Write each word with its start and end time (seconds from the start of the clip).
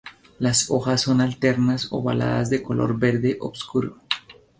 Las 0.39 0.71
hojas 0.71 1.01
son 1.01 1.21
alternas, 1.21 1.89
ovaladas 1.91 2.49
de 2.49 2.63
color 2.63 2.97
verde 2.97 3.37
obscuro. 3.39 3.97